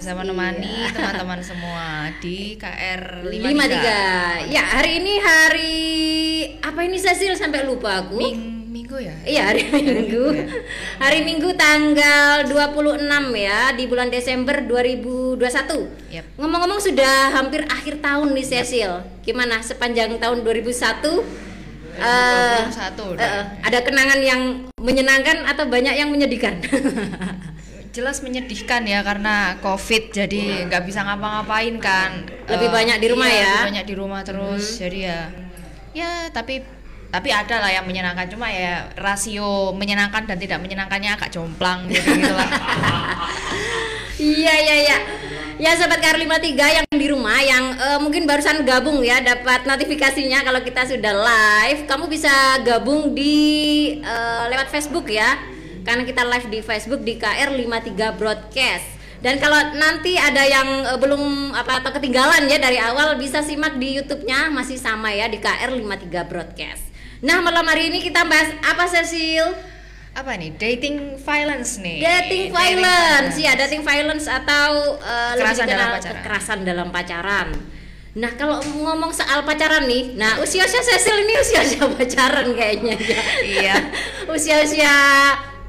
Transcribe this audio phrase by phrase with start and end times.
[0.00, 3.36] bisa menemani teman-teman semua di KR 53.
[3.36, 4.48] 53.
[4.48, 5.76] Ya, hari ini hari
[6.56, 8.16] apa ini Cecil sampai lupa aku.
[8.16, 9.12] Ming- minggu ya?
[9.28, 10.24] Iya hari Minggu.
[10.32, 10.46] ya.
[10.96, 12.96] Hari Minggu tanggal 26
[13.36, 15.36] ya di bulan Desember 2021.
[16.08, 16.24] Yap.
[16.40, 19.04] Ngomong-ngomong sudah hampir akhir tahun nih Cecil.
[19.20, 21.20] Gimana sepanjang tahun 2001?
[22.00, 23.20] eh, 2021 udah.
[23.20, 24.40] eh, ada kenangan yang
[24.80, 26.56] menyenangkan atau banyak yang menyedihkan?
[27.90, 32.22] Jelas menyedihkan ya karena COVID jadi nggak bisa ngapa-ngapain kan.
[32.46, 33.46] Lebih Eh, banyak di rumah iya, ya?
[33.50, 34.78] lebih banyak di rumah terus.
[34.78, 35.26] Jadi ya
[35.90, 36.62] ya tapi
[37.10, 42.06] tapi ada lah yang menyenangkan cuma ya rasio menyenangkan dan tidak menyenangkannya agak jomplang gitu
[42.14, 42.46] gitu lah.
[44.20, 44.98] Iya iya iya.
[45.60, 50.60] Ya sahabat KR53 yang di rumah yang eh, mungkin barusan gabung ya dapat notifikasinya kalau
[50.60, 53.36] kita sudah live, kamu bisa gabung di
[54.00, 55.40] eh, lewat Facebook ya.
[55.82, 58.86] Karena kita live di Facebook di KR53 Broadcast.
[59.20, 63.76] Dan kalau nanti ada yang eh, belum apa atau ketinggalan ya dari awal bisa simak
[63.76, 66.88] di YouTube-nya masih sama ya di KR53 Broadcast.
[67.20, 69.44] Nah, malam hari ini kita bahas apa Cecil?
[70.16, 70.56] Apa nih?
[70.56, 72.00] Dating violence nih.
[72.00, 76.16] Dating violence, ya dating violence atau uh, lebih Kekerasan dalam pacaran.
[76.16, 77.48] kekerasan dalam pacaran.
[78.10, 83.22] Nah kalau ngomong soal pacaran nih, nah usia-usia Cecil ini usia-usia pacaran kayaknya ya.
[83.44, 83.76] Iya.
[84.34, 84.94] usia-usia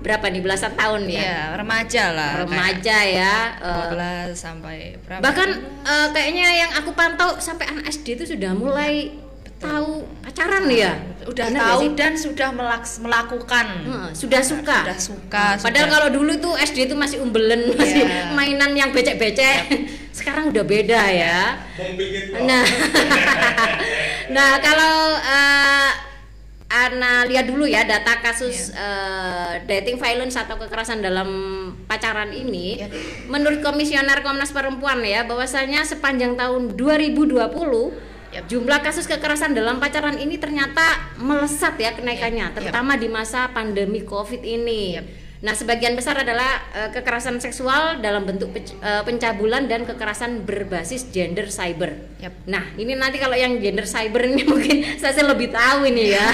[0.02, 1.22] berapa nih belasan tahun ya?
[1.22, 2.32] Iya, remaja lah.
[2.42, 3.36] Remaja ya.
[3.56, 5.22] Kayak eh, 12 sampai berapa?
[5.22, 5.50] bahkan
[5.84, 9.14] eh, kayaknya yang aku pantau sampai anak SD itu sudah mulai
[9.56, 10.98] tahu pacaran ya.
[11.22, 13.66] udah Benar tahu dan sudah melaks- melakukan.
[13.80, 14.78] Heeh, sudah suka.
[14.82, 15.46] Sudah suka.
[15.56, 18.34] Padahal sudah- kalau dulu tuh SD itu masih umbelen, masih Iya.
[18.34, 19.70] mainan yang becek-becek.
[20.18, 21.62] Sekarang udah beda ya.
[22.42, 22.66] Nah,
[24.36, 25.90] nah kalau eh,
[26.72, 31.30] Ana lihat dulu ya data kasus eh, dating violence atau kekerasan dalam
[31.84, 32.80] pacaran ini.
[32.80, 32.88] Iya.
[33.28, 37.36] Menurut Komisioner Komnas Perempuan ya, bahwasanya sepanjang tahun 2020
[38.32, 38.48] Yap.
[38.48, 42.56] jumlah kasus kekerasan dalam pacaran ini ternyata melesat ya kenaikannya, Yap.
[42.56, 44.96] terutama di masa pandemi Covid ini.
[44.96, 45.21] Yap.
[45.42, 51.50] Nah, sebagian besar adalah eh, kekerasan seksual dalam bentuk eh, pencabulan dan kekerasan berbasis gender
[51.50, 51.98] cyber.
[52.22, 52.46] Yap.
[52.46, 56.28] Nah, ini nanti kalau yang gender cyber ini mungkin saya sih lebih tahu ini ya.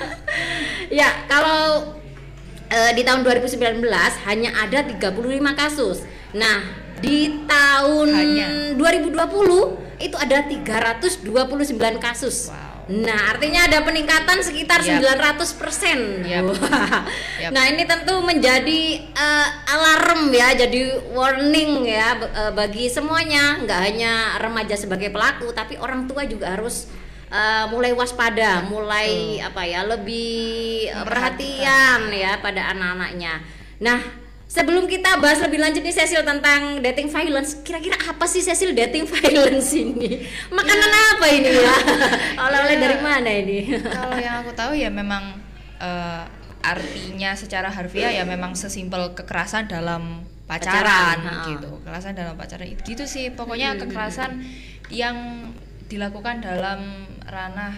[1.00, 1.96] ya, kalau
[2.68, 3.80] eh, di tahun 2019
[4.28, 5.08] hanya ada 35
[5.56, 6.04] kasus.
[6.36, 8.48] Nah, di tahun Hanya.
[8.76, 11.24] 2020 itu ada 329
[11.96, 12.52] kasus.
[12.52, 12.67] Wow.
[12.88, 15.04] Nah, artinya ada peningkatan sekitar Yap.
[15.04, 16.24] 900%.
[16.24, 16.44] Yap.
[16.48, 17.04] Wah.
[17.36, 17.50] Yap.
[17.52, 18.82] Nah, ini tentu menjadi
[19.12, 25.76] eh, alarm ya, jadi warning ya eh, bagi semuanya, nggak hanya remaja sebagai pelaku, tapi
[25.76, 26.88] orang tua juga harus
[27.28, 33.44] eh, mulai waspada, mulai apa ya, lebih perhatian ya pada anak-anaknya.
[33.84, 38.72] Nah, sebelum kita bahas lebih lanjut nih Cecil tentang dating violence, kira-kira apa sih Cecil
[38.72, 40.24] dating violence ini?
[40.48, 41.74] Makanan apa ini ya?
[42.48, 42.82] Oleh-oleh Ya.
[42.82, 43.58] dari mana ini?
[43.78, 45.36] Kalau yang aku tahu ya memang
[45.78, 46.22] eh,
[46.58, 51.68] artinya secara harfiah ya memang sesimpel kekerasan dalam Pacaran, pacaran, gitu.
[51.84, 53.28] Kekerasan dalam pacaran itu gitu sih.
[53.36, 54.40] Pokoknya kekerasan
[54.88, 55.52] yang
[55.92, 57.76] dilakukan dalam ranah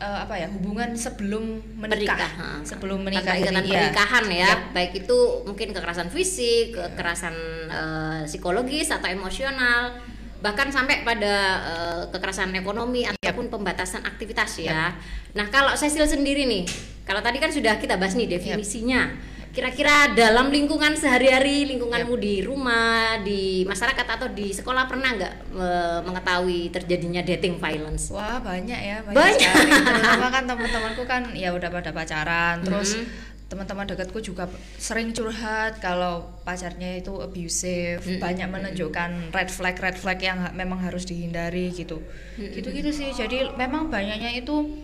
[0.00, 2.48] eh, apa ya hubungan sebelum menikah, Menikah, ha.
[2.64, 3.70] sebelum menikah ikatan ya.
[3.70, 4.60] pernikahan ya, Yap.
[4.72, 7.36] baik itu mungkin kekerasan fisik, kekerasan
[7.68, 10.00] eh, psikologis atau emosional,
[10.40, 14.96] bahkan sampai pada eh, kekerasan ekonomi ataupun pembatasan aktivitas ya.
[15.36, 16.64] Nah kalau Cecil sendiri nih,
[17.04, 19.30] kalau tadi kan sudah kita bahas nih definisinya.
[19.50, 25.98] Kira-kira dalam lingkungan sehari-hari, lingkunganmu di rumah, di masyarakat atau di sekolah pernah nggak eh,
[26.00, 28.08] mengetahui terjadinya dating violence?
[28.08, 29.50] Wah banyak ya banyak, Banyak.
[29.50, 29.72] sekali.
[29.74, 33.06] Terutama kan teman-temanku kan ya udah pada pacaran terus Mhm.
[33.50, 34.46] teman-teman dekatku juga
[34.78, 38.22] sering curhat kalau pacarnya itu abusive Mhm.
[38.22, 41.98] banyak menunjukkan red flag red flag yang ha- memang harus dihindari gitu
[42.38, 42.54] Mhm.
[42.54, 44.78] gitu-gitu sih jadi memang banyaknya itu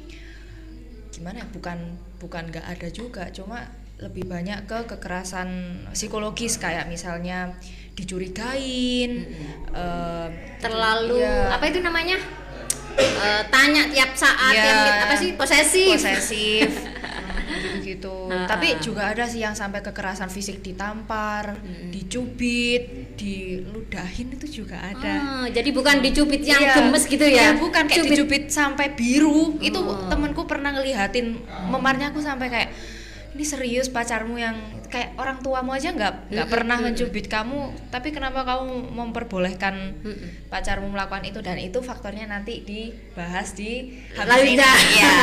[1.08, 1.78] gimana ya bukan
[2.18, 5.48] bukan nggak ada juga cuma lebih banyak ke kekerasan
[5.90, 7.56] psikologis kayak misalnya
[7.96, 9.24] dicurigain
[9.72, 10.28] eh,
[10.58, 11.52] terlalu iya.
[11.52, 12.18] apa itu namanya
[12.96, 14.64] Eh, tanya tiap saat Iya.
[14.64, 16.70] yang apa sih posesif posesif
[17.84, 18.80] gitu Ah, tapi ah.
[18.80, 21.60] juga ada sih yang sampai kekerasan fisik ditampar
[21.92, 26.72] dicubit diludahin itu juga ada Ah, jadi bukan dicubit yang Iya.
[26.74, 28.12] gemes gitu ya Iya, bukan kayak Cubit.
[28.16, 30.08] dicubit sampai biru itu Oh.
[30.08, 31.36] temenku pernah ngelihatin
[31.68, 32.65] memarnya aku sampai kayak
[33.36, 34.56] ini serius pacarmu yang
[34.88, 40.00] kayak orang tuamu aja nggak nggak pernah mencubit kamu tapi kenapa kamu memperbolehkan
[40.48, 41.44] pacarmu melakukan itu?
[41.44, 44.56] Dan itu faktornya nanti dibahas di habis Lanjut.
[44.56, 44.96] ini.
[44.96, 45.14] Ya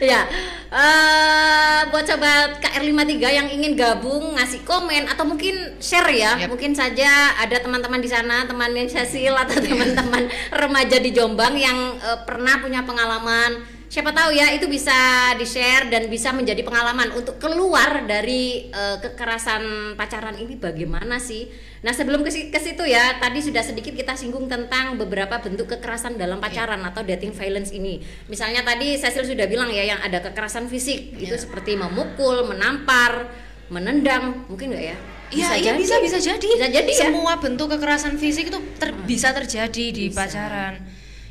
[0.12, 0.20] ya
[0.68, 6.36] eh, buat sobat KR53 yang ingin gabung ngasih komen atau mungkin share ya.
[6.36, 6.52] Yap.
[6.52, 10.28] mungkin saja ada teman-teman di sana temannya Cecil atau teman-teman
[10.60, 14.92] remaja di Jombang yang eh, pernah punya pengalaman siapa tahu ya itu bisa
[15.40, 21.48] di share dan bisa menjadi pengalaman untuk keluar dari eh, kekerasan pacaran ini bagaimana sih
[21.80, 25.72] nah sebelum ke, si- ke situ ya tadi sudah sedikit kita singgung tentang beberapa bentuk
[25.72, 27.96] kekerasan dalam pacaran atau dating violence ini
[28.28, 31.40] misalnya tadi Cecil sudah bilang ya yang ada kekerasan fisik itu Iya.
[31.40, 33.32] seperti memukul menampar
[33.72, 34.96] menendang mungkin nggak ya
[35.26, 36.38] Iya, iya bisa bisa jadi.
[36.38, 37.10] Bisa jadi ya.
[37.10, 40.22] Semua bentuk kekerasan fisik itu ter- bisa terjadi di Bisa.
[40.22, 40.78] pacaran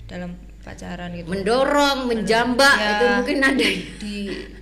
[0.04, 0.36] dalam
[0.66, 1.30] pacaran gitu.
[1.30, 2.90] mendorong menjambak Ya.
[2.92, 4.16] itu mungkin ada di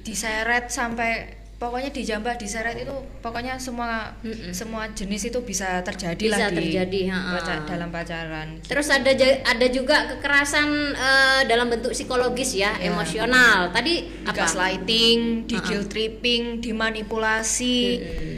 [0.03, 1.11] diseret sampai
[1.55, 4.51] pokoknya dijambak diseret itu pokoknya semua Mm-mm.
[4.51, 7.39] semua jenis itu bisa terjadi Bisa lah di terjadi, ha-ha.
[7.39, 8.47] paca- dalam pacaran.
[8.59, 9.15] Terus ada
[9.47, 12.91] ada juga kekerasan eh, dalam bentuk psikologis ya, Ya.
[12.91, 13.71] emosional.
[13.71, 14.35] Tadi apa?
[14.37, 18.32] gaslighting, di guilt tripping, dimanipulasi, di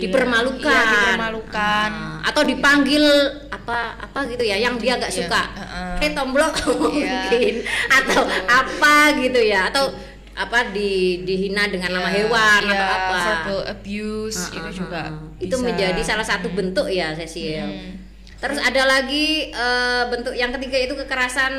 [0.00, 0.64] Dipermalukan.
[0.64, 1.90] Iya, dipermalukan.
[1.90, 3.04] Ah, atau dipanggil
[3.50, 5.42] apa apa gitu ya yang dia nggak Iya, suka.
[5.46, 5.80] ha-ha.
[5.96, 6.72] Hei tomblok Iya.
[6.72, 7.54] mungkin
[7.88, 9.92] atau apa gitu ya atau
[10.32, 13.16] apa di dihina dengan nama Iya, hewan iya, atau apa.
[13.20, 15.28] verbal abuse Ah, itu ah, juga ah, ah.
[15.38, 15.66] itu bisa.
[15.66, 17.60] menjadi salah satu bentuk ya Cecil.
[17.60, 17.92] Hmm.
[18.40, 21.52] Terus ada lagi eh, bentuk yang ketiga itu kekerasan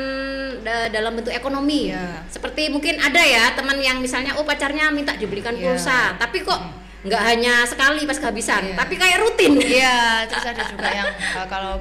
[0.60, 1.88] da- dalam bentuk ekonomi.
[1.88, 2.26] Iya.
[2.26, 5.62] Seperti mungkin ada ya teman yang misalnya oh pacarnya minta dibelikan Iya.
[5.70, 6.58] pulsa, tapi kok
[7.02, 8.76] nggak hanya sekali pas kehabisan, Iya.
[8.76, 9.52] tapi kayak rutin.
[9.58, 11.74] Iya, terus ada juga yang uh, kalau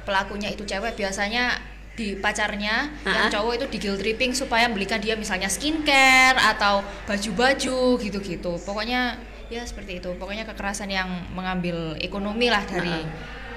[0.00, 1.58] pelakunya itu cewek biasanya
[1.92, 3.32] di pacarnya yang Ha-ha.
[3.32, 8.52] cowok itu di guilt tripping supaya belikan dia misalnya skincare atau baju-baju gitu-gitu.
[8.62, 9.16] Pokoknya
[9.46, 10.12] ya seperti itu.
[10.14, 13.02] Pokoknya kekerasan yang mengambil ekonomi lah dari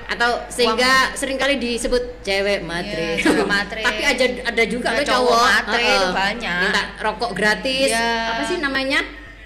[0.10, 3.14] Atau sehingga sering kali disebut cewek matre.
[3.14, 3.86] Iya, cewek matre.
[3.86, 5.94] tapi ada ada juga Ada loh cowok cowok matre Heeh.
[5.94, 6.62] itu banyak.
[6.66, 7.90] Minta rokok gratis.
[7.94, 8.10] Iya.
[8.34, 9.00] Apa sih namanya?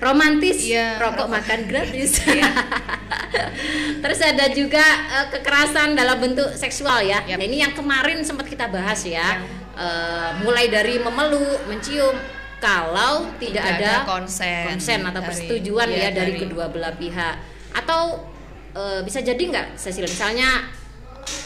[0.04, 0.58] Romantis.
[0.68, 1.28] Iya, rokok rokok.
[1.32, 2.12] makan gratis.
[4.04, 7.24] Terus ada juga eh, kekerasan dalam bentuk seksual ya.
[7.24, 7.40] Yap.
[7.40, 9.40] Nah, ini yang kemarin sempat kita bahas ya.
[9.74, 12.14] Eh, mulai dari memeluk, mencium
[12.62, 16.66] kalau tidak, Tidak ada, ada konsen konsen atau dari- persetujuan iya, ya dari, dari- kedua
[16.70, 17.36] belah pihak.
[17.74, 18.28] Atau
[18.76, 20.68] eh, bisa jadi nggak Cecil misalnya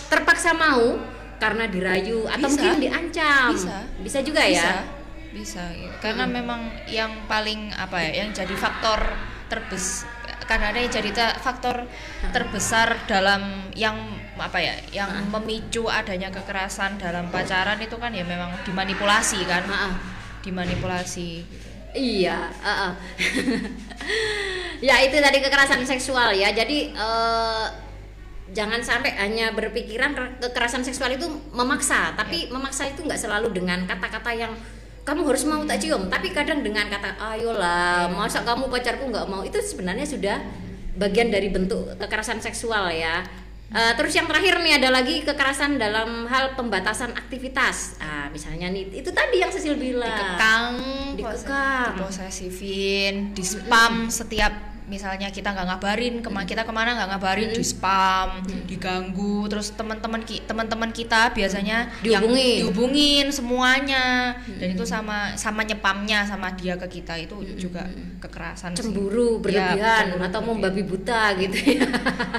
[0.09, 0.97] terpaksa mau
[1.37, 2.57] karena dirayu atau Bisa.
[2.57, 3.49] mungkin diancam.
[3.53, 3.77] Bisa.
[4.01, 4.96] Bisa juga bisa ya.
[5.37, 5.93] Bisa gitu.
[6.01, 6.33] karena Hmm.
[6.33, 9.13] memang yang paling apa ya yang jadi faktor
[9.47, 10.03] terbes
[10.43, 11.85] karena ada yang jadi ta- faktor
[12.31, 13.95] terbesar dalam yang
[14.35, 15.29] apa ya yang Hmm.
[15.33, 19.93] memicu adanya kekerasan dalam pacaran itu kan ya memang dimanipulasi kan Heeh.
[20.41, 21.67] dimanipulasi gitu.
[21.93, 22.91] Iya, heeh.
[24.87, 26.53] ya itu tadi kekerasan seksual ya.
[26.53, 27.65] Jadi eh,
[28.47, 33.83] jangan sampai hanya berpikiran ke- kekerasan seksual itu memaksa, tapi memaksa itu nggak selalu dengan
[33.83, 34.53] kata-kata yang
[35.07, 39.39] kamu harus mau tak cium, tapi kadang dengan kata ayolah, masa kamu pacarku nggak mau
[39.39, 40.35] itu sebenarnya sudah
[40.99, 43.23] bagian dari bentuk kekerasan seksual ya.
[43.67, 47.99] Eh, terus yang terakhir nih ada lagi kekerasan dalam hal pembatasan aktivitas.
[47.99, 50.07] Ah, misalnya nih itu tadi yang Cecil bilang.
[50.07, 50.73] dikekang
[51.19, 51.95] Dikekang.
[51.99, 57.59] diposesifin di spam setiap misalnya kita nggak ngabarin kema kita ke mana nggak ngabarin di
[57.59, 63.27] spam diganggu terus teman-teman ki teman-teman kita biasanya yang Dihubungin.
[63.27, 67.83] semuanya dan itu sama sama nyepamnya sama dia ke kita itu juga
[68.23, 68.87] kekerasan sih.
[68.87, 71.83] cemburu Ya, berlebihan cemburu atau membabi buta gitu ya.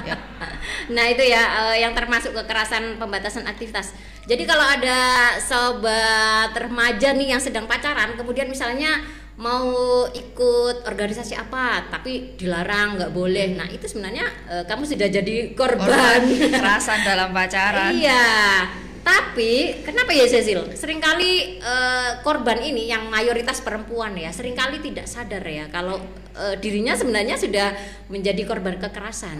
[0.09, 0.17] Ya.
[0.95, 3.93] nah itu ya eh, yang termasuk kekerasan pembatasan aktivitas.
[4.29, 9.01] Jadi kalau ada sobat remaja nih yang sedang pacaran, kemudian misalnya
[9.39, 9.71] mau
[10.11, 13.55] ikut organisasi apa, tapi dilarang nggak boleh.
[13.55, 16.19] Nah itu sebenarnya eh, kamu sudah jadi korban.
[16.51, 18.67] kekerasan dalam pacaran Iya.
[18.99, 20.75] Tapi kenapa ya Cecil?
[20.75, 26.03] Seringkali eh, korban ini yang mayoritas perempuan ya, sering kali tidak sadar ya kalau
[26.35, 27.71] eh, dirinya sebenarnya sudah
[28.11, 29.39] menjadi korban kekerasan.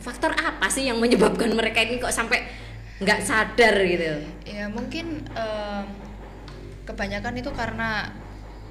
[0.00, 2.46] Faktor apa sih yang menyebabkan mereka ini kok sampai
[3.00, 4.04] nggak sadar gitu?
[4.44, 5.84] ya mungkin em,
[6.84, 8.12] kebanyakan itu karena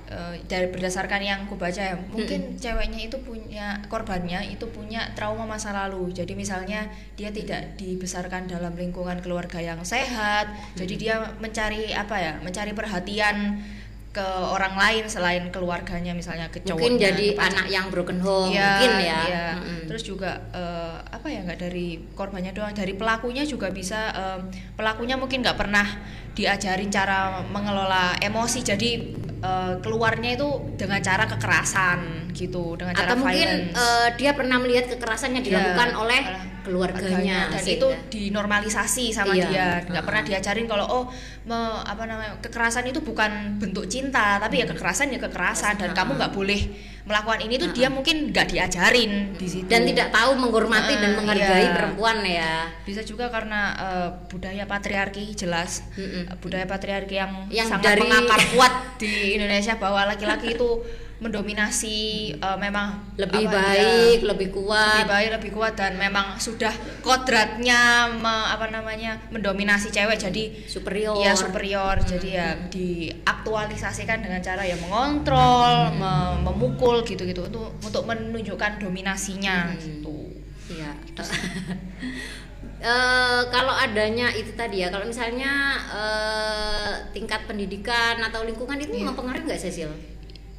[0.10, 5.46] eh, dari berdasarkan yang ku baca ya mungkin ceweknya itu punya korbannya itu punya trauma
[5.46, 11.94] masa lalu jadi misalnya dia tidak dibesarkan dalam lingkungan keluarga yang sehat jadi dia mencari
[11.94, 13.62] apa ya mencari perhatian
[14.10, 18.18] ke orang lain selain keluarganya misalnya ke Mungkin cowoknya jadi ke pacar- anak yang broken
[18.18, 19.20] home, Iya, mungkin ya.
[19.22, 19.46] iya.
[19.54, 19.82] Mm-mm.
[19.86, 21.88] Terus juga eh, apa ya nggak dari
[22.18, 25.86] korbannya doang, dari pelakunya juga bisa em, pelakunya mungkin nggak pernah
[26.34, 32.00] diajarin cara mengelola emosi, jadi eh, keluarnya itu dengan cara kekerasan
[32.32, 33.72] gitu, dengan cara Atau mungkin violence.
[33.74, 36.22] eh, dia pernah melihat kekerasan yang Iya, dilakukan oleh oleh
[36.60, 39.48] keluarganya dan itu dinormalisasi sama Iya.
[39.48, 40.06] dia nggak Ah.
[40.06, 41.04] pernah diajarin kalau oh
[41.44, 45.96] me- apa namanya kekerasan itu bukan bentuk cinta tapi ya kekerasan ya kekerasan dan Ah.
[45.96, 46.62] kamu nggak boleh
[47.10, 47.74] melakukan ini tuh Ah.
[47.74, 51.74] dia mungkin nggak diajarin di situ dan tidak tahu menghormati dan Ah, menghargai iya.
[51.74, 52.54] perempuan ya
[52.86, 56.30] bisa juga karena eh, budaya patriarki jelas Mm-mm.
[56.30, 60.70] Eh, budaya patriarki yang, Yang sangat dari- mengakar kuat di Indonesia bahwa laki-laki itu
[61.20, 61.98] mendominasi
[62.34, 65.04] eh, memang lebih apa, baik ya, lebih kuat.
[65.04, 67.82] Lebih baik lebih kuat dan memang sudah kodratnya
[68.14, 71.20] me- apa namanya mendominasi cewek jadi superior.
[71.20, 72.00] Ya superior.
[72.00, 79.78] Jadi ya diaktualisasikan dengan cara ya mengontrol me- memukul gitu-gitu untuk untuk menunjukkan dominasinya Hmm.
[79.78, 80.18] gitu.
[80.72, 80.92] Iya.
[82.80, 85.52] Eh, kalau adanya itu tadi ya, kalau misalnya
[85.92, 89.12] eh, tingkat pendidikan atau lingkungan itu Iya.
[89.12, 89.92] mempengaruhi nggak Cecil?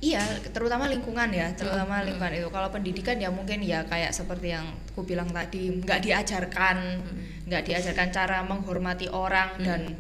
[0.01, 0.25] Iya,
[0.57, 1.57] terutama lingkungan ya, Hmm.
[1.61, 2.49] terutama lingkungan itu.
[2.49, 7.45] Kalau pendidikan ya mungkin ya kayak seperti yang aku bilang tadi, nggak diajarkan, Hmm.
[7.45, 9.93] nggak diajarkan cara menghormati orang dan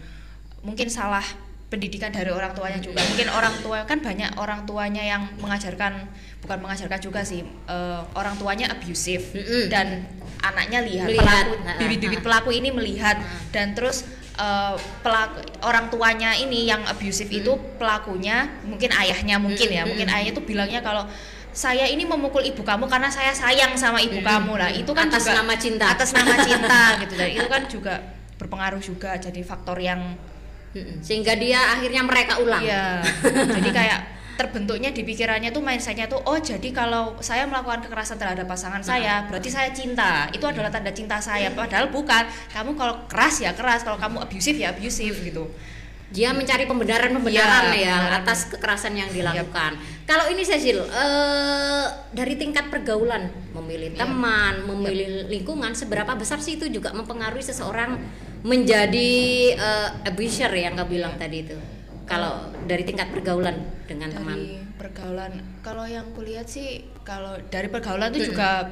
[0.64, 1.22] mungkin salah
[1.68, 2.98] pendidikan dari orang tuanya juga.
[3.04, 6.08] Mungkin orang tua kan banyak orang tuanya yang mengajarkan,
[6.40, 9.22] bukan mengajarkan juga sih, eh, orang tuanya abusive
[9.68, 10.02] dan
[10.40, 12.26] anaknya lihat, Melihat, pelaku, ha-ha, bibit-bibit ha-ha.
[12.26, 13.52] pelaku ini melihat Ha.
[13.52, 14.02] dan terus
[14.40, 20.06] eh, pelaku orang tuanya ini yang abusive itu pelakunya mungkin ayahnya mungkin ya Mm, mungkin
[20.08, 21.04] mm, ayahnya itu bilangnya kalau
[21.50, 25.10] saya ini memukul ibu kamu karena saya sayang sama ibu Mm, kamu lah itu kan
[25.10, 25.86] atas juga nama cinta.
[25.92, 27.94] atas nama cinta gitu dan itu kan juga
[28.40, 30.16] berpengaruh juga jadi faktor yang.
[31.02, 32.62] Sehingga dia akhirnya mereka ulang.
[32.62, 33.02] Iya.
[33.58, 34.00] jadi kayak
[34.40, 39.28] terbentuknya di pikirannya tuh mindsetnya tuh oh jadi kalau saya melakukan kekerasan terhadap pasangan saya
[39.28, 40.32] berarti saya cinta.
[40.32, 41.52] Itu adalah tanda cinta saya.
[41.52, 42.24] Padahal bukan.
[42.48, 45.44] Kamu kalau keras ya keras kalau kamu abusive ya abusive gitu.
[46.10, 48.18] Dia mencari pembenaran-pembenaran Iya, ya pembenaran.
[48.26, 49.78] atas kekerasan yang dilakukan.
[50.10, 54.02] Kalau ini Cecil, eh, dari tingkat pergaulan, memilih Iya.
[54.02, 57.94] teman, memilih lingkungan, seberapa besar sih itu juga mempengaruhi seseorang
[58.42, 59.12] menjadi
[59.54, 61.54] eh, abuser yang kau bilang tadi itu?
[62.10, 62.32] Kalau
[62.66, 63.54] dari tingkat pergaulan
[63.86, 64.34] dengan teman.
[64.34, 65.32] dari pergaulan.
[65.62, 68.66] Kalau yang kulihat sih kalau dari pergaulan itu juga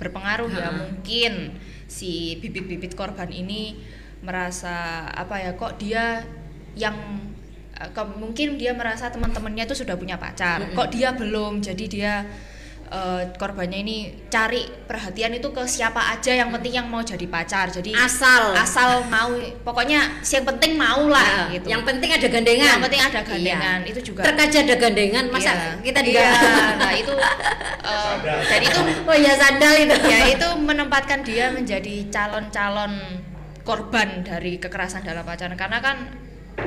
[0.00, 0.72] berpengaruh ya.
[0.72, 3.76] Mungkin si bibit-bibit korban ini
[4.24, 6.24] merasa apa ya kok dia
[6.72, 6.96] yang
[7.76, 10.72] eh, ke- mungkin dia merasa teman-temannya itu sudah punya pacar.
[10.72, 12.14] Kok dia belum jadi dia
[12.90, 17.70] eh, korbannya ini cari perhatian itu ke siapa aja yang penting yang mau jadi pacar
[17.70, 18.50] jadi Asal.
[18.52, 19.30] asal mau
[19.62, 22.66] pokoknya yang penting mau lah Ya, gitu Yang penting ada gandengan.
[22.68, 23.88] yang penting ada gandengan Iya.
[23.88, 25.70] itu juga Terkaca ada gandengan, masa Iya.
[25.80, 26.34] kita juga Iya,
[26.76, 27.14] nah itu
[27.80, 29.94] eh, dan itu Oh iya sandal itu.
[30.04, 33.22] ya itu menempatkan dia menjadi calon-calon
[33.60, 35.96] korban dari kekerasan dalam pacaran karena kan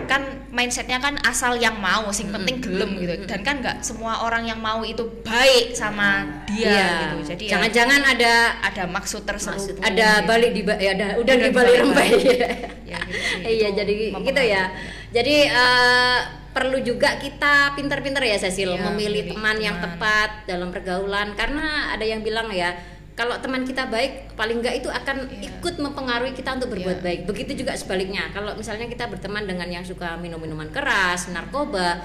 [0.03, 4.43] kan mindsetnya kan asal yang mau sing penting gelem gitu dan kan nggak semua orang
[4.43, 6.87] yang mau itu baik sama dia Iya.
[7.01, 10.27] gitu jadi ya Jangan-jangan ada ada maksud maksud, terselubung ada gitu.
[10.27, 12.19] balik di ya ada udah di balik lagi.
[12.29, 12.49] ya.
[12.83, 14.63] Ya, gitu iya jadi gitu ya.
[15.09, 16.19] Jadi eh,
[16.53, 19.97] perlu juga kita pinter-pinter ya Cecil Iya, memilih memilih teman yang teman.
[19.97, 22.77] tepat dalam pergaulan karena ada yang bilang ya
[23.23, 25.47] kalau teman kita baik paling enggak itu akan Iya.
[25.47, 27.05] ikut mempengaruhi kita untuk berbuat Iya.
[27.07, 27.19] baik.
[27.23, 28.27] Begitu juga sebaliknya.
[28.35, 32.03] Kalau misalnya kita berteman dengan yang suka minum-minuman keras, narkoba,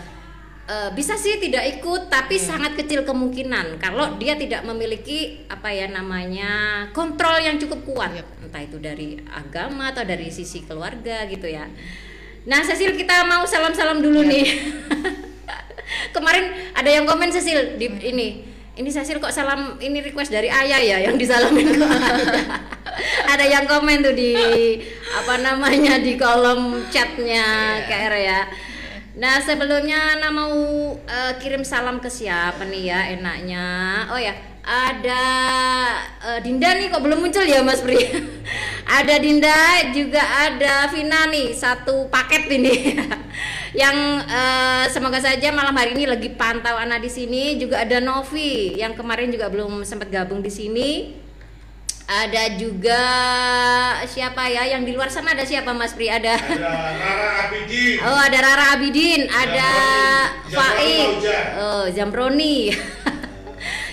[0.70, 2.54] eh, bisa sih tidak ikut tapi Iya.
[2.54, 8.28] sangat kecil kemungkinan kalau dia tidak memiliki apa ya namanya kontrol yang cukup kuat Yep.
[8.46, 11.66] entah itu dari agama atau dari sisi keluarga gitu ya.
[12.46, 14.30] Nah, Cecil kita mau salam-salam dulu Yep.
[14.30, 14.46] nih.
[16.14, 16.44] Kemarin
[16.78, 18.28] ada yang komen Cecil di ini.
[18.78, 21.90] Ini Cecil kok salam ini request dari ayah ya yang disalamin ayah.
[23.34, 24.34] ada yang komen tuh di
[25.10, 27.90] apa namanya di kolom chatnya Iya.
[27.90, 28.40] KR ya.
[29.18, 30.54] Nah sebelumnya Ana mau
[30.94, 33.66] eh, kirim salam ke siapa nih ya enaknya?
[34.14, 34.30] Oh ya
[34.68, 35.24] ada
[36.28, 37.96] eh, Dinda nih kok belum muncul ya Mas Pri?
[39.00, 43.00] ada Dinda juga ada Vina nih satu paket ini
[43.80, 43.96] yang
[44.28, 48.92] eh, semoga saja malam hari ini lagi pantau Ana di sini juga ada Novi yang
[48.92, 51.16] kemarin juga belum sempat gabung di sini
[52.08, 53.04] ada juga
[54.08, 56.56] siapa ya yang di luar sana ada siapa Mas Pri ada Ada
[57.04, 57.96] Rara Abidin.
[58.08, 59.70] Oh ada Rara Abidin, ada
[60.48, 60.56] Zamroni.
[60.56, 61.08] Faik,
[61.60, 62.56] oh Zamroni.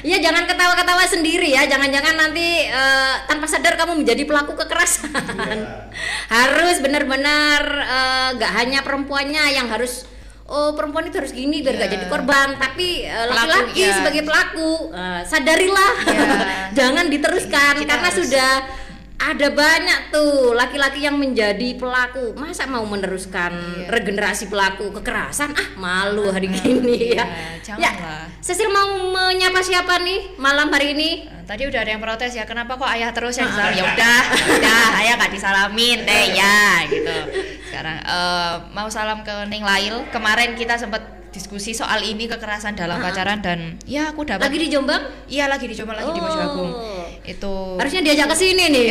[0.06, 5.10] Ya jangan ketawa-ketawa sendiri ya, jangan-jangan nanti eh, tanpa sadar kamu menjadi pelaku kekerasan.
[5.58, 5.90] Iya.
[6.28, 10.06] harus benar-benar eh, nggak hanya perempuannya yang harus
[10.46, 11.96] oh perempuan itu harus gini biar gak Iya.
[11.96, 13.96] jadi korban, tapi eh, laki-laki iya.
[13.96, 16.26] sebagai pelaku eh, sadarilah, Iya.
[16.78, 18.52] jangan diteruskan Kita karena harus- sudah
[19.16, 22.36] ada banyak tuh laki-laki yang menjadi pelaku.
[22.36, 23.88] Masa mau meneruskan Iya.
[23.90, 25.56] regenerasi pelaku kekerasan?
[25.56, 27.26] Ah malu hari gini ya.
[27.64, 28.26] Iya, ya lah.
[28.44, 31.10] Cecil mau menyapa siapa nih malam hari ini?
[31.26, 34.22] Nah, tadi udah ada yang protes ya kenapa kok ayah terus yang salam ya udah
[34.30, 37.18] ya udah ayah gak disalamin deh ya gitu.
[37.72, 40.06] Sekarang eh, mau salam ke Ning Lail.
[40.12, 41.02] Kemarin kita sempat
[41.36, 45.68] diskusi soal ini kekerasan dalam pacaran dan ya aku dapat lagi di Jombang iya lagi
[45.68, 47.04] dicoba lagi di Masjid Agung Oh.
[47.22, 48.88] itu harusnya diajak ke sini nih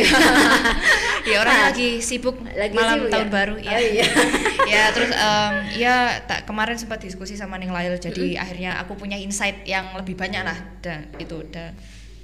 [1.29, 1.63] ya orang Ah.
[1.67, 3.33] lagi sibuk Lagi malam sibuk tahun ya?
[3.33, 4.05] baru ya Oh, iya.
[4.71, 9.15] ya terus em, ya tak kemarin sempat diskusi sama Ning Lail jadi akhirnya aku punya
[9.15, 11.73] insight yang lebih banyak lah dan itu da-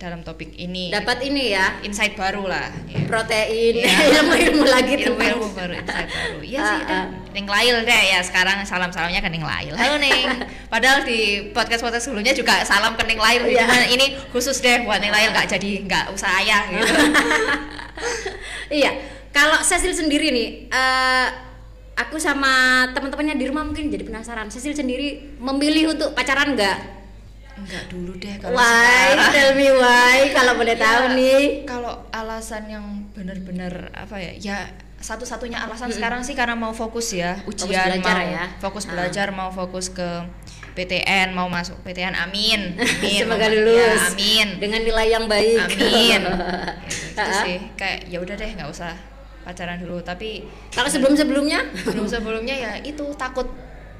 [0.01, 0.89] dalam topik ini.
[0.89, 1.77] Dapat ini ya.
[1.85, 3.05] Insight baru lah ya.
[3.05, 3.85] protein.
[4.17, 6.37] Ilmu-ilmu lagi ilmu ilmu baru insight baru.
[6.41, 7.05] Iya Ah, sih dan
[7.37, 8.19] Ning Lail deh ya.
[8.25, 9.77] Sekarang salam salamnya ke Ning Lail.
[9.77, 10.25] Halo Ning
[10.73, 13.45] padahal di podcast podcast sebelumnya juga salam ke Ning Lail.
[13.45, 13.69] Iya.
[13.69, 16.93] cuman ini khusus deh buat Ning Lail nggak jadi nggak usah ayah gitu.
[18.71, 18.91] Iya.
[19.35, 21.27] Kalau Cecil sendiri nih eh,
[21.93, 24.49] aku sama teman-temannya di rumah mungkin jadi penasaran.
[24.49, 27.00] Cecil sendiri memilih untuk pacaran nggak
[27.61, 29.31] Enggak dulu deh kalau why sekarang.
[29.31, 34.31] tell me why kalau boleh Ya, tahu nih Kalau alasan yang benar-benar apa ya?
[34.35, 34.57] Ya
[34.97, 38.45] satu-satunya alasan sekarang sih karena mau fokus ya, ujian belajar mau ya.
[38.57, 38.89] fokus Ah.
[38.91, 40.05] belajar, mau fokus ke
[40.71, 42.77] PTN, mau masuk PTN, amin.
[42.77, 44.47] amin semoga mau- lulus Ya, amin.
[44.57, 46.21] dengan nilai yang baik Amin.
[46.85, 47.43] Gitu, itu Ah.
[47.43, 48.93] sih kayak ya udah deh nggak usah
[49.41, 53.49] pacaran dulu, tapi kalau sebelum-sebelumnya belum sebelumnya ya itu takut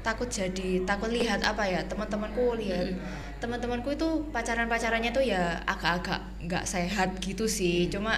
[0.00, 2.94] takut jadi takut lihat apa ya teman-temanku lihat
[3.42, 7.90] teman-temanku itu pacaran pacarannya tuh ya agak-agak nggak sehat gitu sih.
[7.90, 8.14] Cuma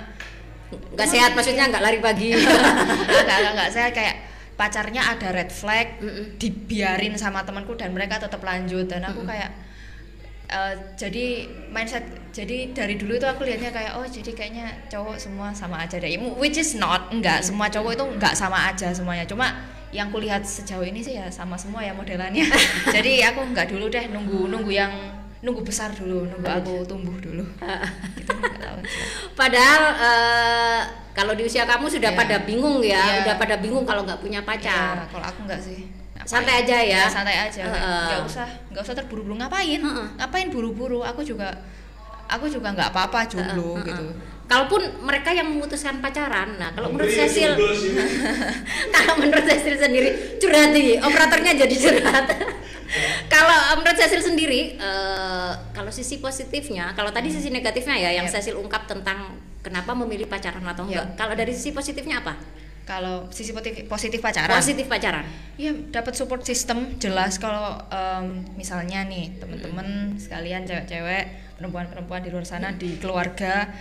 [0.68, 2.37] nggak sehat maksudnya nggak lari pagi.
[3.24, 3.92] Agak-agak nggak sehat.
[3.96, 4.16] Kayak
[4.54, 6.37] pacarnya ada red flag Mm-mm.
[6.37, 8.84] dibiarin sama temanku dan mereka tetap lanjut.
[8.84, 9.50] Dan aku kayak
[10.52, 12.04] eh, jadi mindset
[12.37, 16.12] jadi dari dulu itu aku lihatnya kayak oh jadi kayaknya cowok semua sama aja deh.
[16.37, 19.24] Which is not enggak semua cowok itu enggak sama aja semuanya.
[19.24, 22.42] Cuma yang kulihat sejauh ini sih ya sama semua ya modelannya
[22.94, 24.90] jadi aku enggak dulu deh nunggu nunggu yang
[25.40, 27.46] nunggu besar dulu nunggu aku tumbuh dulu
[28.18, 28.78] gitu tahu
[29.33, 30.80] padahal eh,
[31.12, 32.18] kalau di usia kamu sudah Iya.
[32.18, 33.14] pada bingung ya Iya.
[33.22, 35.87] udah pada bingung kalau nggak punya Ya, pacar kalau aku enggak sih.
[36.12, 36.26] Ngapain?
[36.26, 37.02] Santai aja ya?
[37.07, 37.62] santai aja.
[37.62, 38.04] nggak- Heeh.
[38.09, 39.78] nggak usah, nggak usah terburu-buru ngapain?
[39.78, 40.07] Heeh.
[40.16, 41.00] Ngapain buru-buru?
[41.02, 41.54] Aku juga
[42.26, 44.07] aku juga nggak apa-apa jomblo Heeh, gitu.
[44.44, 47.57] Kalaupun mereka yang memutuskan pacaran, nah kalau menurut Cecil,
[48.94, 52.28] kalau menurut Cecil sendiri curhat nih, operatornya jadi curhat.
[53.35, 58.28] kalau eh, menurut Cecil sendiri, eh, kalau sisi positifnya, kalau tadi sisi negatifnya ya yang
[58.28, 58.35] Yep.
[58.37, 59.33] Cecil ungkap tentang
[59.64, 60.92] kenapa memilih pacaran atau Yep.
[60.92, 61.07] enggak.
[61.16, 62.37] Kalau dari sisi positifnya apa?
[62.85, 64.61] Kalau sisi positif, positif pacaran.
[64.61, 65.24] Positif pacaran.
[65.57, 72.44] Ya dapat support system jelas kalau em, misalnya nih teman-teman sekalian cewek-cewek, perempuan-perempuan di luar
[72.44, 73.72] sana di keluarga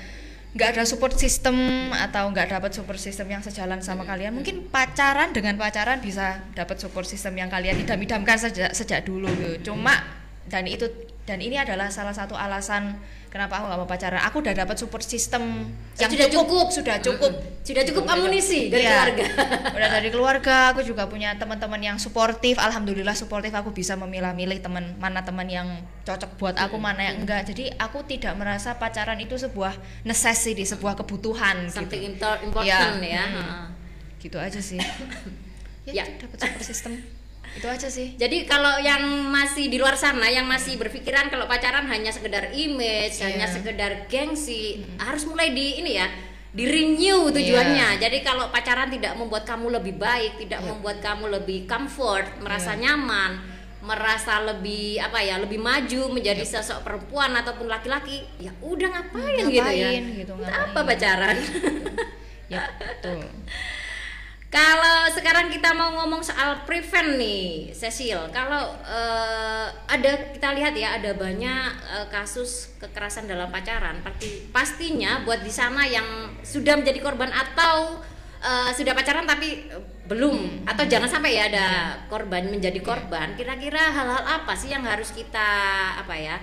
[0.53, 1.57] nggak ada support system
[1.89, 4.37] atau nggak dapat support system yang sejalan sama kalian.
[4.37, 9.73] mungkin pacaran dengan pacaran bisa dapat support system yang kalian idam-idamkan sejak sejak dulu gitu.
[9.73, 9.97] Cuma
[10.45, 10.85] dan itu
[11.25, 13.01] dan ini adalah salah satu alasan
[13.33, 15.65] kenapa aku nggak mau pacaran aku udah dapat support system
[15.95, 16.69] yang Sudah cukup.
[16.69, 18.93] sudah cukup Sudah cukup Udah- amunisi dari Iya.
[18.93, 19.25] keluarga.
[19.75, 24.93] udah dari keluarga aku juga punya teman-teman yang suportif alhamdulillah suportif aku bisa memilah-milih teman
[24.97, 25.65] mana teman yang
[26.03, 30.93] cocok buat aku mana yang enggak jadi aku tidak merasa pacaran itu sebuah necessity sebuah
[30.95, 33.25] kebutuhan Something gitu impor- important ya.
[33.25, 33.33] hmm.
[33.33, 33.65] heeh.
[34.19, 34.77] gitu aja sih
[35.83, 35.99] Ya.
[35.99, 36.95] ya, dapat support system
[37.53, 41.85] itu aja sih Jadi kalau yang masih di luar sana yang masih berpikiran kalau pacaran
[41.85, 43.25] hanya sekedar image, Iya.
[43.29, 46.09] hanya sekedar gengsi, harus mulai di ini ya,
[46.49, 47.97] di renew tujuannya.
[47.97, 50.69] Jadi kalau pacaran tidak membuat kamu lebih baik, tidak Iya.
[50.69, 52.81] membuat kamu lebih comfort, merasa Iya.
[52.89, 53.31] nyaman,
[53.83, 56.57] merasa lebih apa ya, lebih maju menjadi Iya.
[56.57, 59.61] sosok perempuan ataupun laki-laki, ya udah ngapain, gitu ya.
[59.61, 60.61] Ngapain gitu, ngapain.
[60.71, 61.37] apa pacaran?
[62.49, 63.23] ya betul
[64.53, 68.29] Kalau sekarang kita mau ngomong soal prevent nih, Cecil.
[68.29, 74.05] Kalau eh, ada kita lihat ya ada banyak eh, kasus kekerasan dalam pacaran.
[74.05, 77.97] Pasti pastinya buat di sana yang sudah menjadi korban atau
[78.45, 79.73] eh, sudah pacaran tapi
[80.05, 81.67] belum atau jangan sampai ya ada
[82.05, 83.33] korban menjadi korban.
[83.33, 85.49] Kira-kira hal-hal apa sih yang harus kita
[85.97, 86.37] apa ya?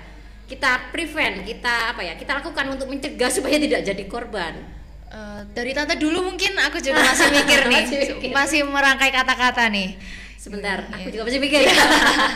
[0.50, 2.18] Kita prevent, kita apa ya?
[2.18, 4.79] Kita lakukan untuk mencegah supaya tidak jadi korban.
[5.10, 8.30] Eh, dari tante dulu mungkin aku juga masih mikir nih Masih mikir.
[8.30, 9.98] masih merangkai kata-kata nih
[10.40, 11.76] Sebentar, aku juga masih mikir ya.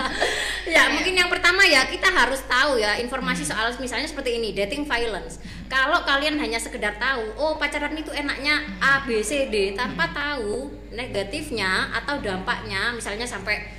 [0.77, 4.85] ya, mungkin yang pertama ya kita harus tahu ya informasi soal misalnya seperti ini, dating
[4.85, 5.41] violence.
[5.73, 10.69] Kalau kalian hanya sekedar tahu, oh pacaran itu enaknya A B C D tanpa tahu
[10.93, 13.73] negatifnya atau dampaknya, misalnya sampai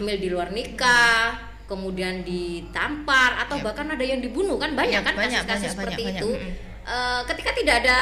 [0.00, 1.36] hamil di luar nikah,
[1.68, 3.68] kemudian ditampar atau Yap.
[3.68, 6.30] bahkan ada yang dibunuh kan banyak Yap, kan kasus-kasus seperti banyak, itu.
[6.40, 6.71] banyak.
[6.82, 8.00] Eh, ketika tidak ada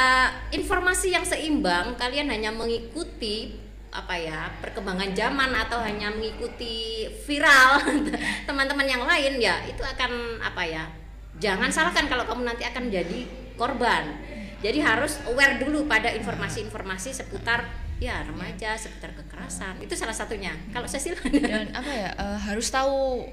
[0.49, 3.53] informasi yang seimbang, kalian hanya mengikuti
[3.91, 7.83] apa ya perkembangan zaman atau hanya mengikuti viral
[8.47, 10.87] teman-teman yang lain ya itu akan apa ya
[11.43, 13.27] jangan salahkan kalau kamu nanti akan jadi
[13.59, 14.17] korban.
[14.61, 17.65] Jadi harus aware dulu pada informasi-informasi seputar
[18.01, 19.77] ya remaja seputar kekerasan.
[19.81, 20.53] Itu salah satunya.
[20.73, 21.17] Kalau Cecil?
[21.21, 23.25] Dan apa ya eh, harus tahu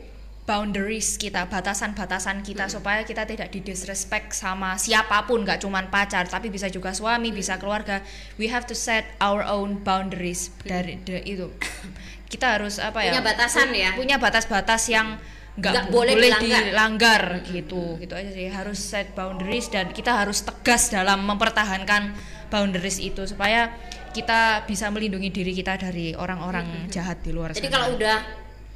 [0.48, 6.48] boundaries kita batasan-batasan kita supaya kita tidak didisrespect sama siapa pun nggak cuman pacar tapi
[6.48, 8.00] bisa juga suami bisa keluarga.
[8.40, 11.52] We have to set our own boundaries dari de- itu.
[12.32, 13.12] Kita harus apa ya?
[13.12, 13.90] Punya batasan ya?
[13.92, 15.20] punya batas-batas yang
[15.56, 16.64] nggak Nggak bo- boleh boleh dilanggar.
[16.64, 17.82] dilanggar gitu.
[18.00, 18.48] Gitu aja sih.
[18.48, 22.16] Harus set boundaries dan kita harus tegas dalam mempertahankan
[22.48, 23.68] boundaries itu supaya
[24.12, 27.74] kita bisa melindungi diri kita dari orang-orang jahat di luar Jadi sana.
[27.76, 28.16] kalau udah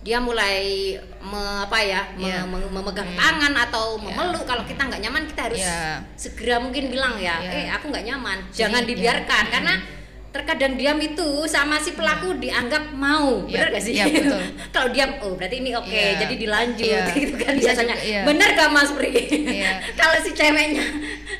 [0.03, 2.43] dia mulai me- apa ya me- Iya.
[2.43, 6.03] me- memegang tangan atau memeluk kalau kita nggak nyaman kita harus Iya.
[6.19, 7.51] segera mungkin bilang ya Iya.
[7.55, 8.89] eh aku nggak nyaman jangan iya.
[8.91, 9.75] dibiarkan karena
[10.33, 13.45] terkadang diam itu sama si pelaku dianggap mau.
[13.45, 13.95] Iya, benar gak sih?
[13.95, 14.41] betul.
[14.75, 16.19] kalau diam oh berarti ini oke Iya.
[16.19, 17.05] jadi dilanjut Iya.
[17.21, 17.95] gitu kan Bisa biasanya.
[17.95, 18.21] juga, iya.
[18.25, 19.13] benar gak mas Pri?
[19.29, 19.73] Iya.
[20.01, 20.85] kalau si ceweknya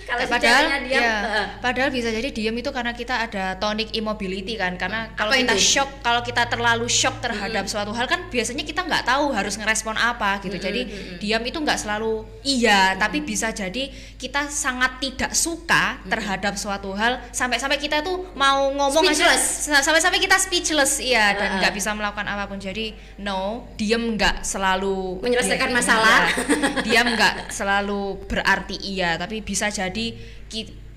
[0.05, 1.17] kalau si padahal ceweknya diam ya,
[1.59, 5.65] padahal bisa jadi diam itu karena kita ada tonic immobility kan karena kalau kita itu?
[5.73, 9.97] shock kalau kita terlalu shock terhadap suatu hal kan biasanya kita nggak tahu harus ngerespon
[9.97, 10.61] apa gitu.
[10.61, 10.85] Jadi
[11.17, 13.89] diam itu nggak selalu iya tapi bisa jadi
[14.21, 17.17] kita sangat tidak suka terhadap suatu hal.
[17.33, 19.45] Sampai-sampai kita tuh mau ngomong aja Speechless.
[19.79, 21.59] sampai-sampai kita speechless iya dan Uh-uh.
[21.61, 26.21] nggak bisa melakukan apa pun jadi no diam nggak selalu Menyelesaikan Iya, masalah.
[26.27, 26.83] iya.
[26.83, 30.07] diam nggak selalu berarti iya tapi bisa jadi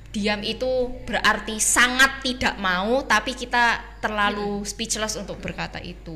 [0.09, 0.71] diam itu
[1.03, 6.15] berarti sangat tidak mau tapi kita terlalu speechless untuk berkata itu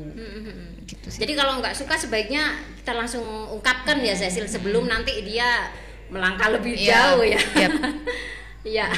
[0.86, 5.68] gitu sih Jadi kalau nggak suka sebaiknya kita langsung ungkapkan ya Cecil sebelum nanti dia
[6.08, 7.42] melangkah lebih Iya, jauh ya.
[7.60, 7.72] yep.
[8.62, 8.88] Iya.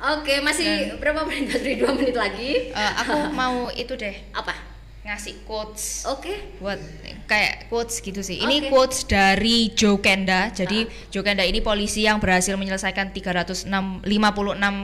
[0.00, 1.54] Oke, masih berapa menit?
[1.54, 2.70] Dari dua menit lagi.
[2.70, 4.74] Eh, aku mau itu deh Apa?
[5.04, 6.32] ngasih quotes Oke.
[6.64, 6.80] buat
[7.28, 8.40] kayak quotes gitu sih.
[8.40, 8.68] Ini Oke.
[8.72, 10.48] quotes dari Joe Kenda.
[10.48, 13.68] Jadi Joe Kenda ini polisi yang berhasil menyelesaikan 356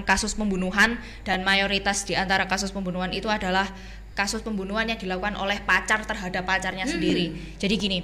[0.05, 3.64] kasus pembunuhan dan mayoritas di antara kasus pembunuhan itu adalah
[4.12, 7.33] kasus pembunuhan yang dilakukan oleh pacar terhadap pacarnya sendiri.
[7.57, 7.99] Jadi gini,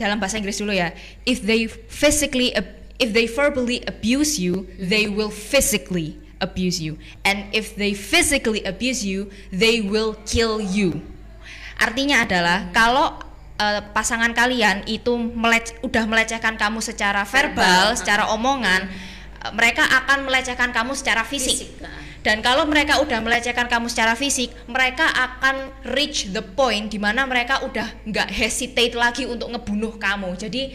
[0.00, 0.96] dalam bahasa Inggris dulu ya.
[1.28, 7.00] If they physically ab- if they verbally abuse you, they will physically abuse you.
[7.24, 11.00] And if they physically abuse you, they will kill you.
[11.76, 13.20] Artinya adalah kalau
[13.60, 19.84] eh, pasangan kalian itu melec- udah melecehkan kamu secara verbal, Verbal, secara omongan, eh, mereka
[19.84, 21.68] akan melecehkan kamu secara fisik.
[21.68, 22.04] Fisik, ah.
[22.26, 27.22] Dan kalau mereka udah melecehkan kamu secara fisik, mereka akan reach the point di mana
[27.22, 30.34] mereka udah nggak hesitate lagi untuk ngebunuh kamu.
[30.34, 30.74] Jadi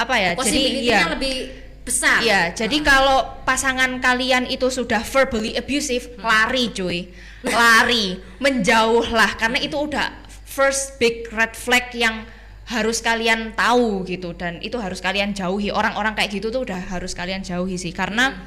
[0.00, 0.30] apa ya?
[0.32, 1.12] Jadi ya.
[1.12, 1.52] lebih
[1.84, 2.20] besar.
[2.24, 7.12] Iya, jadi kalau pasangan kalian itu sudah verbally abusive, lari cuy.
[7.44, 10.12] Lari, menjauhlah karena itu udah
[10.44, 12.28] first big red flag yang
[12.70, 15.74] harus kalian tahu gitu dan itu harus kalian jauhi.
[15.74, 18.46] Orang-orang kayak gitu tuh udah harus kalian jauhi sih karena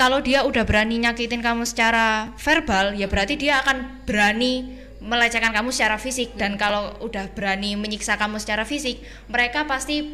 [0.00, 5.72] kalau dia udah berani nyakitin kamu secara verbal, ya berarti dia akan berani melecehkan kamu
[5.72, 10.08] secara fisik dan kalau udah berani menyiksa kamu secara fisik, mereka pasti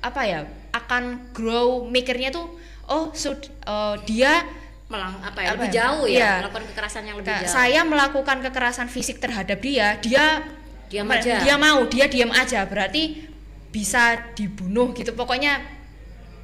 [0.00, 2.46] apa ya akan grow mikirnya tuh
[2.86, 4.44] oh sud, eh, dia
[4.88, 5.52] Melang, apa ya?
[5.52, 5.74] Apa lebih ya?
[5.76, 6.32] jauh ya, Iya.
[6.40, 7.44] melakukan kekerasan yang lebih jauh.
[7.46, 10.40] saya melakukan kekerasan fisik terhadap dia dia
[10.88, 11.44] Diam me- aja.
[11.44, 13.28] dia mau dia diam aja berarti
[13.68, 15.60] bisa dibunuh gitu pokoknya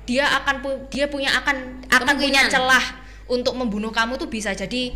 [0.05, 2.85] dia akan pu- dia punya akan akan punya celah
[3.25, 4.93] untuk membunuh kamu tuh bisa jadi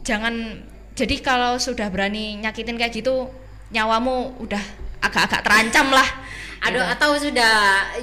[0.00, 0.62] jangan
[0.94, 3.26] jadi kalau sudah berani nyakitin kayak gitu
[3.74, 4.62] nyawamu udah
[5.02, 6.06] agak-agak terancam lah
[6.64, 6.92] Aduh, Gitu.
[6.96, 7.54] atau sudah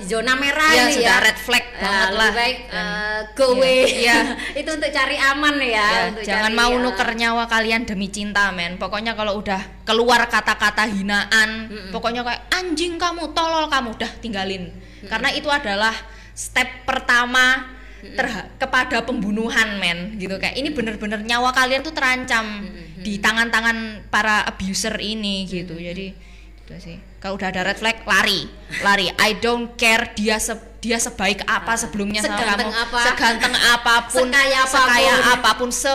[0.02, 1.26] zona merah ini sudah ya.
[1.26, 2.32] red flag Ya, banget lebih lah.
[2.32, 3.80] baik Dan- eh, go Iya, away.
[3.98, 4.18] iya.
[4.62, 5.66] itu untuk cari aman ya.
[5.66, 8.78] Ya, untuk jangan cari, mau eh, nuker nyawa kalian demi cinta men.
[8.78, 11.50] Pokoknya kalau udah keluar kata-kata hinaan
[11.90, 14.70] pokoknya kayak anjing kamu tolol kamu udah tinggalin.
[15.04, 15.94] Karena itu adalah
[16.32, 17.66] step pertama
[18.02, 20.38] terha- kepada pembunuhan men gitu.
[20.38, 25.74] Kayak ini bener-bener nyawa kalian tuh terancam di tangan-tangan para abuser ini gitu.
[25.74, 26.14] Jadi
[26.62, 28.50] itu sih kalau udah ada red flag lari.
[28.82, 29.14] Lari.
[29.16, 32.82] I don't care dia se- dia sebaik apa sebelumnya sama Seganteng kamu.
[32.84, 33.00] apa.
[33.06, 34.82] seganteng apa pun Sekaya apa pun.
[34.82, 35.92] sekaya apa pun se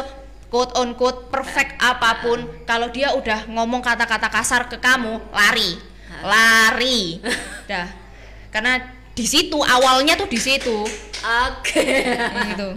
[0.47, 2.39] quote on quote perfect apa pun.
[2.63, 5.75] Kalau dia udah ngomong kata-kata kasar ke kamu lari.
[6.23, 7.19] Lari.
[7.67, 7.91] Dah.
[8.49, 8.79] Karena
[9.11, 10.87] di situ awalnya tuh di situ.
[11.51, 11.83] Oke.
[12.47, 12.69] gitu.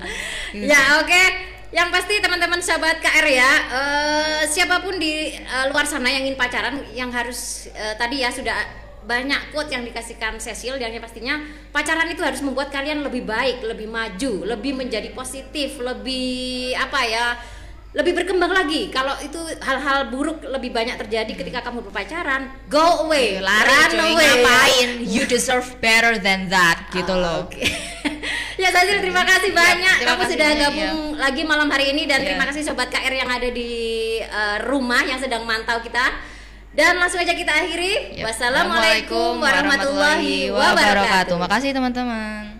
[0.58, 1.24] Ya oke
[1.70, 6.38] yang pasti teman-teman sahabat KR ya eh, siapa pun di eh, luar sana yang ingin
[6.38, 8.58] pacaran yang harus eh, tadi ya sudah
[9.06, 11.42] banyak quote yang dikasihkan Cecil dan yang pastinya
[11.74, 17.28] pacaran itu harus membuat kalian lebih baik, lebih maju, lebih menjadi positif, lebih apa ya?
[17.90, 18.94] lebih berkembang lagi.
[18.94, 24.14] Kalau itu hal-hal buruk lebih banyak terjadi ketika kamu berpacaran, go away, cuy, away.
[24.14, 27.66] ngapain you deserve better than that gitu loh Oke.
[28.60, 32.04] ya Cecil terima kasih banyak terima kamu kasih sudah banyak, gabung lagi malam hari ini
[32.04, 32.26] dan Iya.
[32.36, 33.72] terima kasih sobat KR yang ada di
[34.20, 36.04] eh, rumah yang sedang mantau kita.
[36.70, 38.22] Dan langsung aja kita akhiri.
[38.22, 38.30] Yap.
[38.30, 41.36] Wassalamualaikum warahmatullahi wabarakatuh.
[41.42, 42.59] Makasih teman-teman